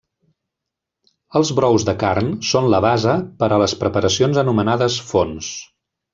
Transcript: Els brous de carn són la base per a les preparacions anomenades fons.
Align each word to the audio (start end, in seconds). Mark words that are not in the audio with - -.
Els 1.39 1.51
brous 1.59 1.85
de 1.89 1.95
carn 2.05 2.31
són 2.53 2.71
la 2.75 2.79
base 2.87 3.15
per 3.45 3.51
a 3.51 3.61
les 3.65 3.77
preparacions 3.83 4.41
anomenades 4.47 4.99
fons. 5.13 5.53